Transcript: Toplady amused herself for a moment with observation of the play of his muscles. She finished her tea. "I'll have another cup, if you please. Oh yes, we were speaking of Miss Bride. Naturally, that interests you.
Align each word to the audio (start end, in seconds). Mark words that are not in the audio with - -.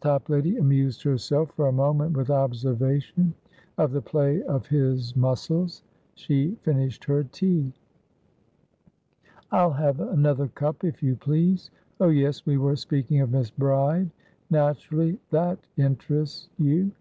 Toplady 0.00 0.56
amused 0.56 1.02
herself 1.02 1.50
for 1.56 1.66
a 1.66 1.72
moment 1.72 2.16
with 2.16 2.30
observation 2.30 3.34
of 3.76 3.90
the 3.90 4.00
play 4.00 4.40
of 4.44 4.64
his 4.68 5.16
muscles. 5.16 5.82
She 6.14 6.54
finished 6.62 7.02
her 7.06 7.24
tea. 7.24 7.72
"I'll 9.50 9.72
have 9.72 9.98
another 9.98 10.46
cup, 10.46 10.84
if 10.84 11.02
you 11.02 11.16
please. 11.16 11.72
Oh 11.98 12.10
yes, 12.10 12.46
we 12.46 12.56
were 12.56 12.76
speaking 12.76 13.20
of 13.20 13.32
Miss 13.32 13.50
Bride. 13.50 14.10
Naturally, 14.48 15.18
that 15.30 15.58
interests 15.76 16.48
you. 16.56 16.92